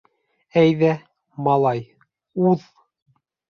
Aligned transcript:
—Әйҙә, 0.61 0.89
малай, 1.49 1.85
уҙ. 2.49 2.67